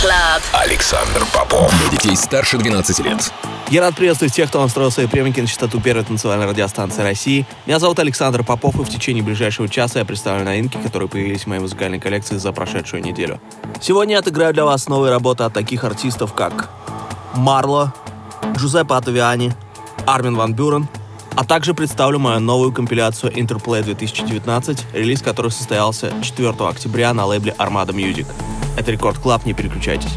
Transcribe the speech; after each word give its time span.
Club. 0.00 0.40
Александр 0.54 1.26
Попов. 1.30 1.70
Для 1.78 1.90
детей 1.90 2.16
старше 2.16 2.56
12 2.56 3.00
лет. 3.00 3.30
Я 3.68 3.82
рад 3.82 3.94
приветствовать 3.94 4.32
тех, 4.32 4.48
кто 4.48 4.62
настроил 4.62 4.90
свои 4.90 5.06
приемники 5.06 5.40
на 5.40 5.46
частоту 5.46 5.78
первой 5.78 6.04
танцевальной 6.04 6.46
радиостанции 6.46 7.02
России. 7.02 7.46
Меня 7.66 7.78
зовут 7.78 7.98
Александр 7.98 8.42
Попов, 8.42 8.80
и 8.80 8.82
в 8.82 8.88
течение 8.88 9.22
ближайшего 9.22 9.68
часа 9.68 9.98
я 9.98 10.06
представлю 10.06 10.46
новинки, 10.46 10.78
которые 10.78 11.06
появились 11.06 11.42
в 11.42 11.48
моей 11.48 11.60
музыкальной 11.60 12.00
коллекции 12.00 12.38
за 12.38 12.50
прошедшую 12.52 13.02
неделю. 13.02 13.42
Сегодня 13.82 14.14
я 14.14 14.20
отыграю 14.20 14.54
для 14.54 14.64
вас 14.64 14.88
новые 14.88 15.10
работы 15.12 15.44
от 15.44 15.52
таких 15.52 15.84
артистов, 15.84 16.32
как 16.32 16.70
Марло, 17.34 17.92
Джузеппе 18.56 18.94
Атавиани, 18.94 19.52
Армин 20.06 20.34
Ван 20.34 20.54
Бюрен, 20.54 20.88
а 21.34 21.44
также 21.44 21.74
представлю 21.74 22.18
мою 22.18 22.40
новую 22.40 22.72
компиляцию 22.72 23.32
Interplay 23.32 23.82
2019, 23.82 24.78
релиз 24.94 25.20
которой 25.20 25.50
состоялся 25.50 26.10
4 26.22 26.54
октября 26.58 27.12
на 27.12 27.26
лейбле 27.26 27.54
Armada 27.58 27.90
Music. 27.90 28.26
Это 28.80 28.92
Рекорд 28.92 29.18
Клаб, 29.18 29.44
не 29.44 29.52
переключайтесь. 29.52 30.16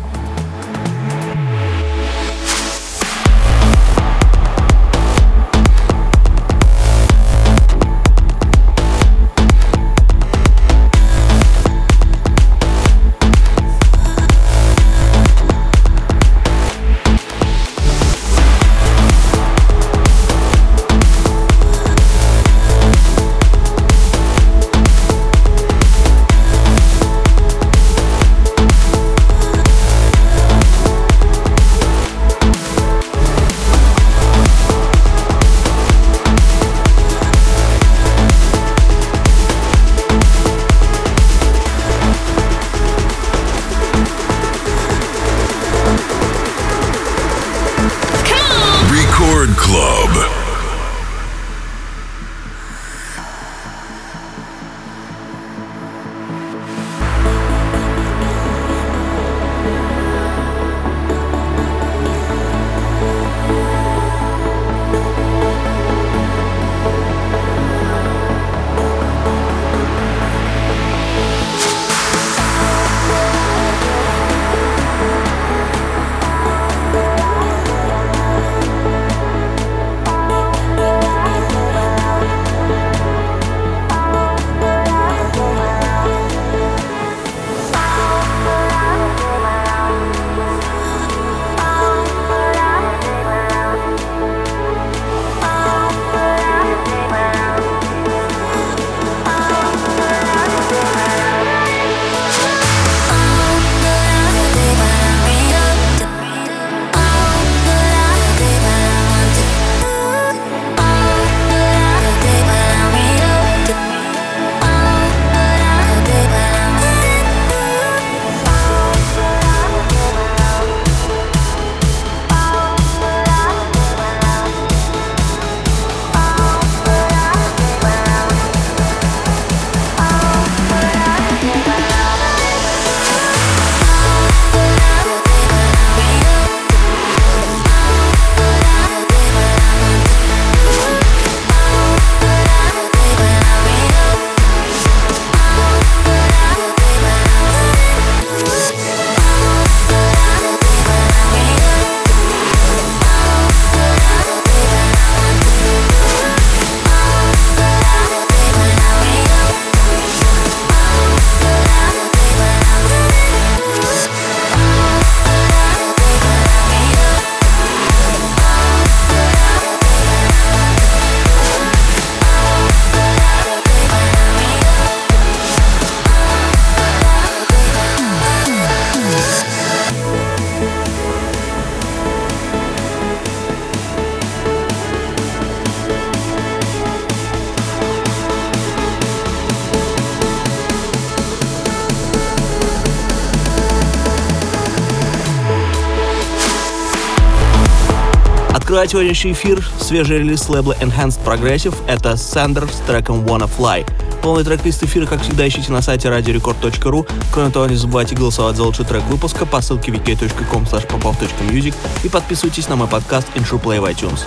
Открывает 198.73 198.89
сегодняшний 198.89 199.33
эфир 199.33 199.63
свежий 199.79 200.17
релиз 200.17 200.49
лейбла 200.49 200.75
Enhanced 200.81 201.19
Progressive. 201.23 201.75
Это 201.85 202.13
Sander 202.13 202.67
с 202.67 202.77
треком 202.87 203.23
Wanna 203.23 203.47
Fly. 203.47 203.87
Полный 204.23 204.43
трек-лист 204.43 204.81
эфира, 204.81 205.05
как 205.05 205.21
всегда, 205.21 205.47
ищите 205.47 205.71
на 205.71 205.83
сайте 205.83 206.07
radiorecord.ru. 206.07 207.07
Кроме 207.31 207.51
того, 207.51 207.67
не 207.67 207.75
забывайте 207.75 208.15
голосовать 208.15 208.55
за 208.55 208.63
лучший 208.63 208.85
трек 208.85 209.03
выпуска 209.03 209.45
по 209.45 209.61
ссылке 209.61 209.91
wiki.com 209.91 210.63
popov.music 210.63 211.75
и 212.03 212.09
подписывайтесь 212.09 212.67
на 212.67 212.75
мой 212.75 212.87
подкаст 212.87 213.27
Intro 213.35 213.61
Play 213.61 213.79
в 213.79 213.85
iTunes. 213.85 214.21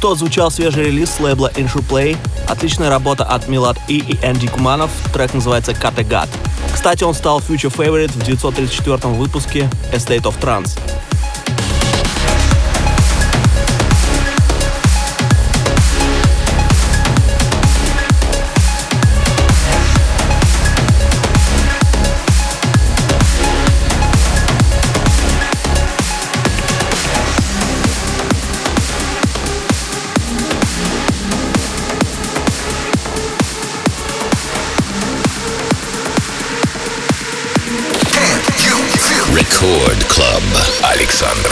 Что 0.00 0.14
звучал 0.14 0.50
свежий 0.50 0.84
релиз 0.84 1.10
с 1.10 1.20
лейбла 1.20 1.52
Intro 1.56 1.86
Play. 1.86 2.16
Отличная 2.48 2.88
работа 2.88 3.22
от 3.22 3.48
Милат 3.48 3.76
И 3.86 3.98
и 3.98 4.14
Энди 4.24 4.48
Куманов. 4.48 4.90
Трек 5.12 5.34
называется 5.34 5.74
Категат. 5.74 6.30
Кстати, 6.72 7.04
он 7.04 7.12
стал 7.12 7.40
Future 7.40 7.70
Favorite 7.70 8.12
в 8.12 8.24
934 8.24 8.96
выпуске 9.12 9.68
A 9.92 9.96
State 9.96 10.22
of 10.22 10.40
Trance. 10.40 10.78
Alexander. 41.22 41.49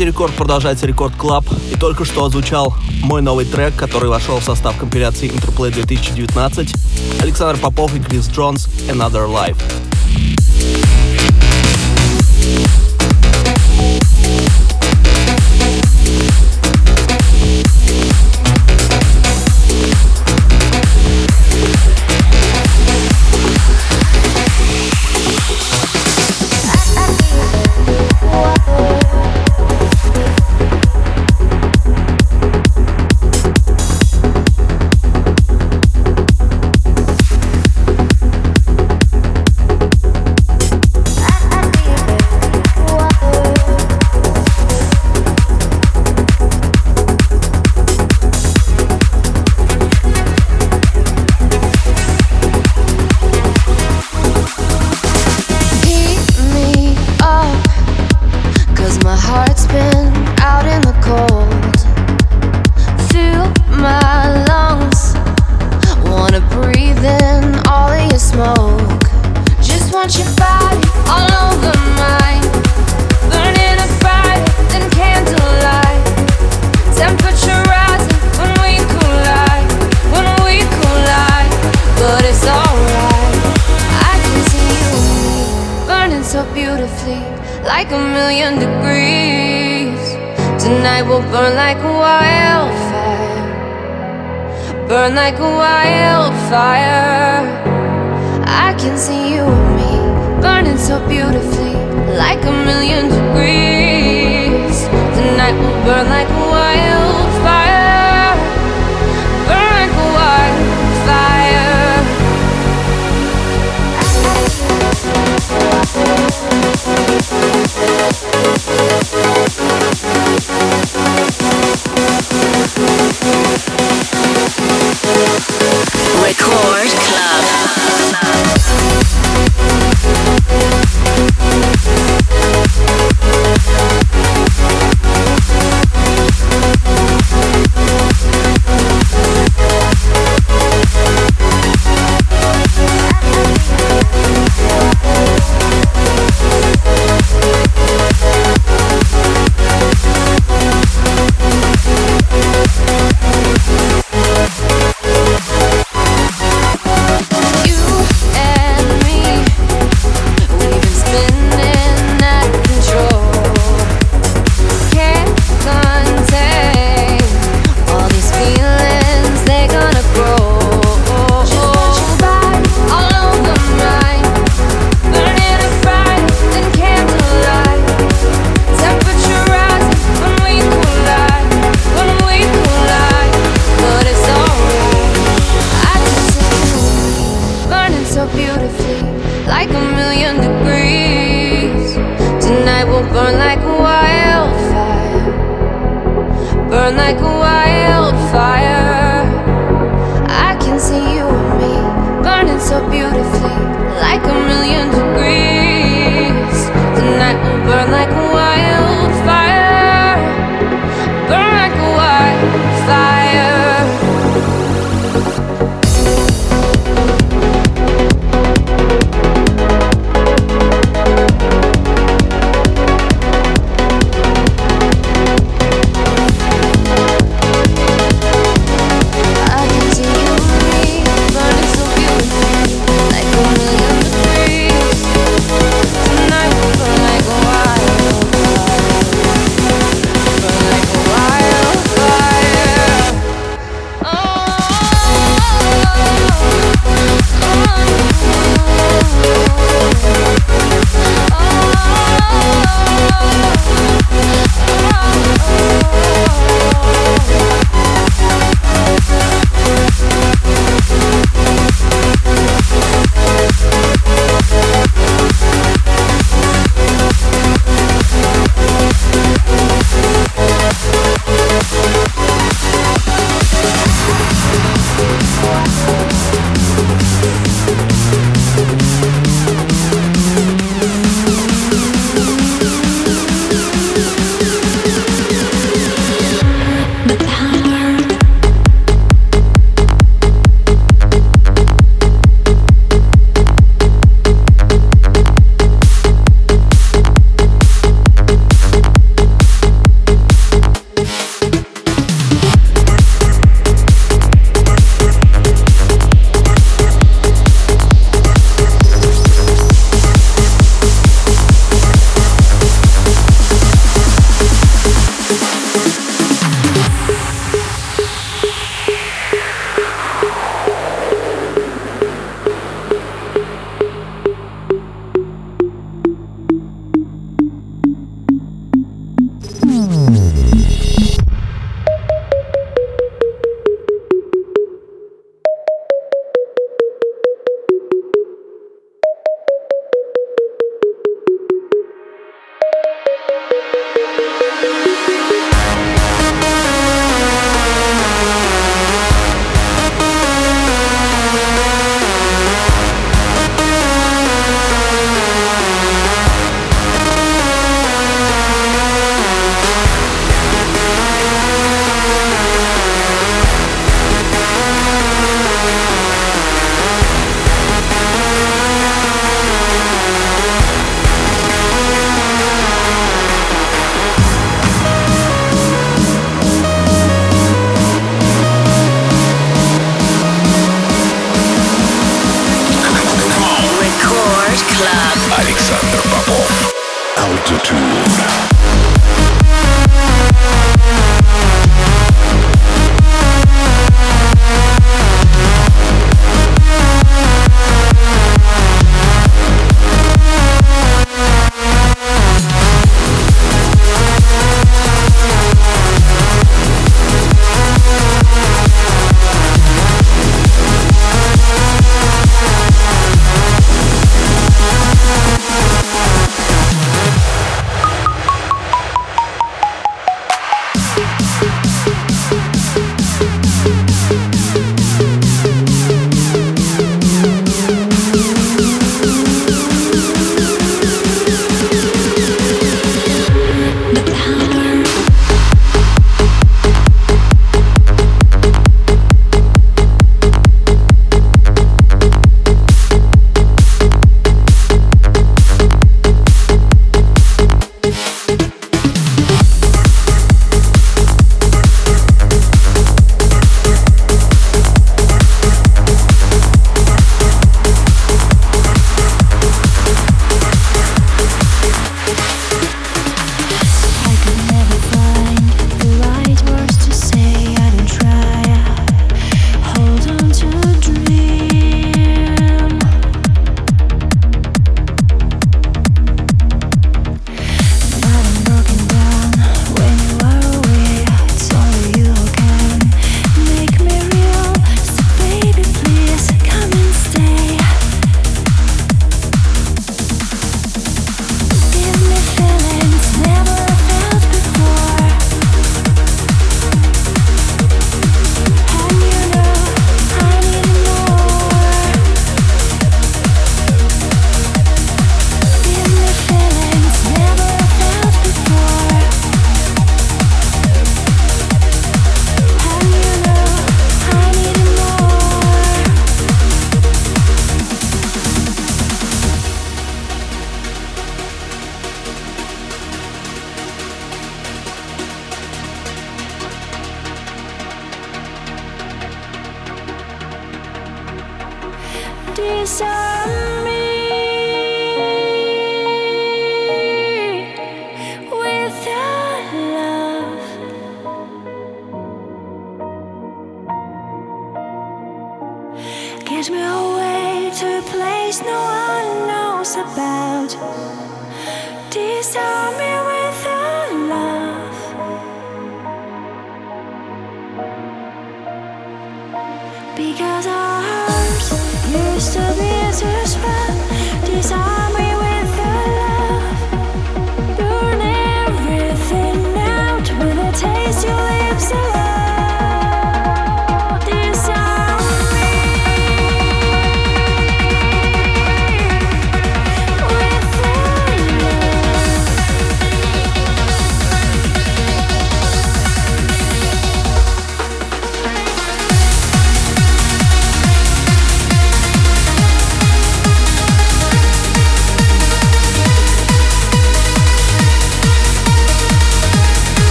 Кстати, 0.00 0.12
рекорд 0.12 0.32
продолжается 0.32 0.86
рекорд 0.86 1.14
клаб. 1.14 1.44
И 1.70 1.78
только 1.78 2.06
что 2.06 2.24
озвучал 2.24 2.74
мой 3.02 3.20
новый 3.20 3.44
трек, 3.44 3.76
который 3.76 4.08
вошел 4.08 4.40
в 4.40 4.42
состав 4.42 4.78
компиляции 4.78 5.30
Interplay 5.30 5.70
2019. 5.70 6.74
Александр 7.20 7.60
Попов 7.60 7.94
и 7.94 8.00
Крис 8.00 8.26
Джонс 8.30 8.66
Another 8.88 9.28
Life. 9.28 9.58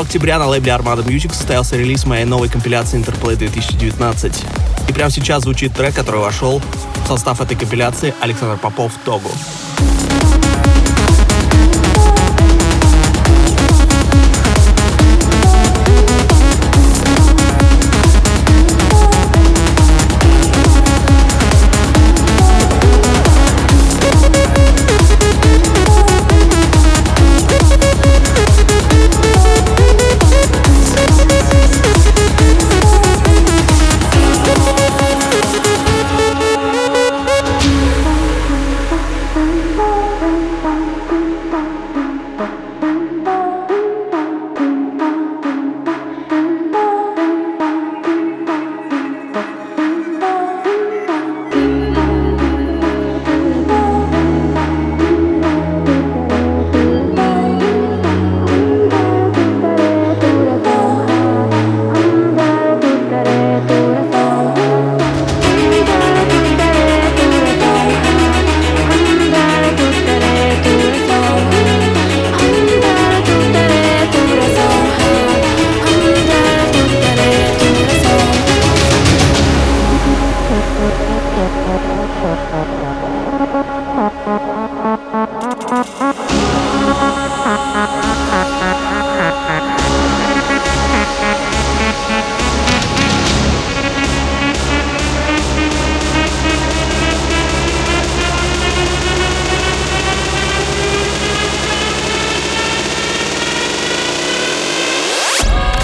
Октября 0.00 0.38
на 0.38 0.46
лейбле 0.46 0.72
Armada 0.72 1.04
Music 1.04 1.32
состоялся 1.32 1.76
релиз 1.76 2.06
моей 2.06 2.24
новой 2.24 2.48
компиляции 2.48 2.98
Interplay 2.98 3.36
2019. 3.36 4.44
И 4.88 4.92
прямо 4.92 5.10
сейчас 5.10 5.42
звучит 5.42 5.74
трек, 5.74 5.94
который 5.94 6.20
вошел 6.20 6.60
в 7.04 7.08
состав 7.08 7.40
этой 7.40 7.56
компиляции 7.56 8.14
Александр 8.20 8.56
Попов 8.56 8.92
«Тогу». 9.04 9.30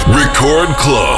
Record 0.08 0.76
Club. 0.76 1.15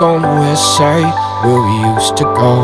On 0.00 0.22
the 0.22 0.28
west 0.28 0.76
side 0.76 1.12
where 1.44 1.60
we 1.60 1.76
used 1.94 2.16
to 2.16 2.24
go. 2.24 2.54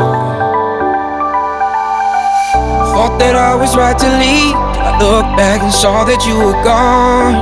Thought 2.93 3.17
that 3.19 3.35
I 3.35 3.53
was 3.53 3.75
right 3.75 3.97
to 3.97 4.09
leave. 4.17 4.55
I 4.55 4.97
looked 4.97 5.37
back 5.37 5.61
and 5.61 5.71
saw 5.71 6.03
that 6.05 6.25
you 6.25 6.33
were 6.33 6.57
gone. 6.63 7.37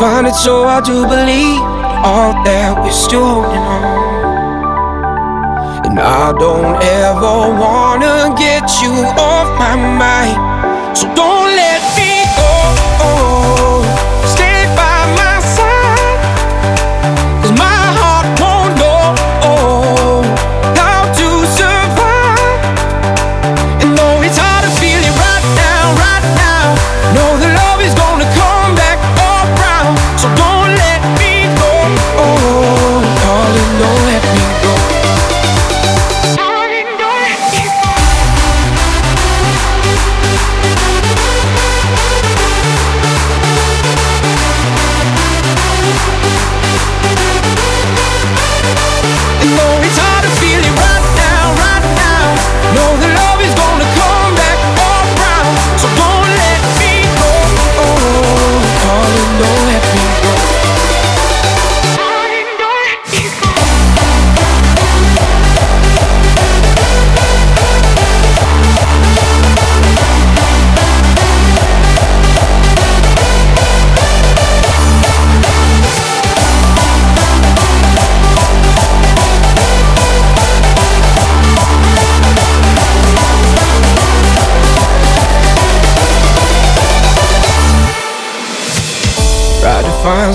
Find 0.00 0.26
it 0.26 0.34
so 0.34 0.64
hard 0.64 0.84
to 0.86 1.04
believe 1.06 1.60
all 2.00 2.32
that 2.44 2.80
we're 2.82 2.90
still 2.90 3.26
holding 3.26 3.60
on. 3.60 3.84
And 5.84 6.00
I 6.00 6.32
don't 6.32 6.80
ever 7.04 7.52
wanna 7.60 8.32
get 8.38 8.64
you 8.80 8.94
off 9.20 9.48
my 9.58 9.76
mind. 9.76 10.96
So 10.96 11.04
don't 11.14 11.39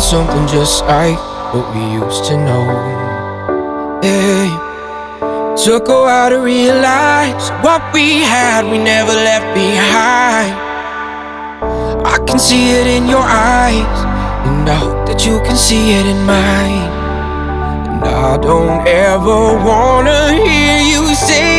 something 0.06 0.46
just 0.46 0.86
like 0.86 1.18
what 1.52 1.66
we 1.74 1.82
used 1.94 2.26
to 2.26 2.38
know. 2.38 2.66
Yeah. 4.04 5.56
Took 5.58 5.88
a 5.90 6.00
while 6.06 6.30
to 6.30 6.42
realize 6.42 7.50
what 7.66 7.82
we 7.92 8.22
had, 8.22 8.70
we 8.70 8.78
never 8.78 9.14
left 9.14 9.50
behind. 9.56 10.54
I 12.06 12.24
can 12.28 12.38
see 12.38 12.70
it 12.80 12.86
in 12.86 13.10
your 13.10 13.26
eyes, 13.26 13.98
and 14.46 14.70
I 14.70 14.76
hope 14.76 15.08
that 15.08 15.26
you 15.26 15.40
can 15.42 15.56
see 15.58 15.98
it 15.98 16.06
in 16.06 16.22
mine. 16.24 16.86
And 17.90 18.06
I 18.06 18.38
don't 18.38 18.86
ever 18.86 19.58
wanna 19.66 20.34
hear 20.34 20.82
you 20.86 21.16
say 21.16 21.55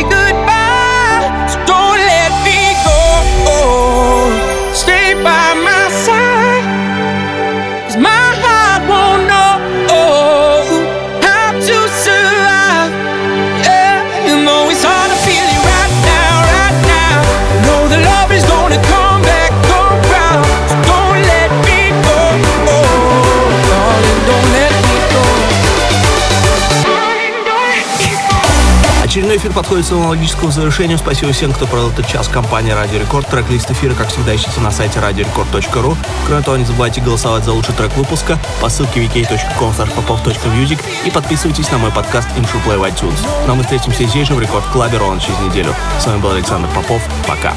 подходит 29.57 29.85
к 29.85 29.87
своему 29.87 30.09
логическому 30.09 30.51
завершению. 30.51 30.99
Спасибо 30.99 31.31
всем, 31.33 31.51
кто 31.51 31.65
провел 31.65 31.89
этот 31.89 32.07
час. 32.07 32.27
Компания 32.27 32.75
Радио 32.75 32.99
Рекорд. 32.99 33.27
Трек-лист 33.27 33.71
эфира, 33.71 33.95
как 33.95 34.09
всегда, 34.09 34.35
ищите 34.35 34.61
на 34.61 34.69
сайте 34.69 34.99
radiorecord.ru. 34.99 35.97
Кроме 36.27 36.43
того, 36.43 36.57
не 36.57 36.65
забывайте 36.65 37.01
голосовать 37.01 37.43
за 37.43 37.53
лучший 37.53 37.73
трек 37.73 37.91
выпуска 37.97 38.37
по 38.61 38.69
ссылке 38.69 39.03
vk.com 39.03 39.71
popov.music 39.71 40.79
и 41.05 41.09
подписывайтесь 41.09 41.71
на 41.71 41.79
мой 41.79 41.91
подкаст 41.91 42.27
Intro 42.37 42.63
Play 42.67 42.77
в 42.77 42.83
iTunes. 42.83 43.19
Но 43.47 43.55
мы 43.55 43.63
встретимся 43.63 44.03
здесь 44.03 44.27
же 44.27 44.35
в 44.35 44.39
Рекорд 44.39 44.65
Клабе 44.67 44.99
ровно 44.99 45.19
через 45.19 45.39
неделю. 45.39 45.73
С 45.99 46.05
вами 46.05 46.19
был 46.19 46.29
Александр 46.29 46.69
Попов. 46.75 47.01
Пока. 47.27 47.53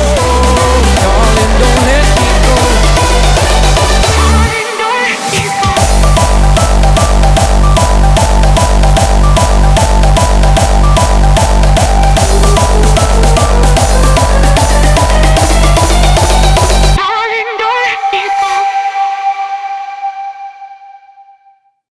Oh, 0.00 0.39